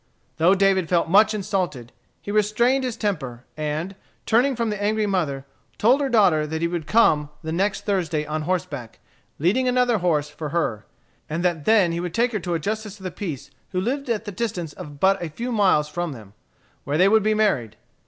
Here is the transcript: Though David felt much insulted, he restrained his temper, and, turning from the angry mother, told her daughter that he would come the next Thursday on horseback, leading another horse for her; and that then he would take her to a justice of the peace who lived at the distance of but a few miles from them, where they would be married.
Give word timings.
Though 0.37 0.55
David 0.55 0.89
felt 0.89 1.09
much 1.09 1.31
insulted, 1.35 1.91
he 2.19 2.31
restrained 2.31 2.83
his 2.83 2.97
temper, 2.97 3.45
and, 3.55 3.95
turning 4.25 4.55
from 4.55 4.71
the 4.71 4.81
angry 4.81 5.05
mother, 5.05 5.45
told 5.77 6.01
her 6.01 6.09
daughter 6.09 6.47
that 6.47 6.63
he 6.63 6.67
would 6.67 6.87
come 6.87 7.29
the 7.43 7.51
next 7.51 7.85
Thursday 7.85 8.25
on 8.25 8.41
horseback, 8.41 8.99
leading 9.37 9.67
another 9.67 9.99
horse 9.99 10.27
for 10.27 10.49
her; 10.49 10.87
and 11.29 11.45
that 11.45 11.65
then 11.65 11.91
he 11.91 11.99
would 11.99 12.15
take 12.15 12.31
her 12.31 12.39
to 12.39 12.55
a 12.55 12.59
justice 12.59 12.97
of 12.99 13.03
the 13.03 13.11
peace 13.11 13.51
who 13.73 13.79
lived 13.79 14.09
at 14.09 14.25
the 14.25 14.31
distance 14.31 14.73
of 14.73 14.99
but 14.99 15.21
a 15.21 15.29
few 15.29 15.51
miles 15.51 15.87
from 15.87 16.13
them, 16.13 16.33
where 16.83 16.97
they 16.97 17.07
would 17.07 17.21
be 17.21 17.35
married. 17.35 17.77